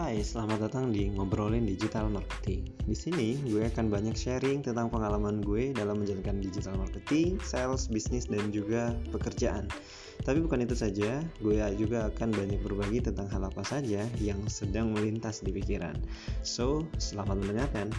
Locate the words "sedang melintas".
14.48-15.44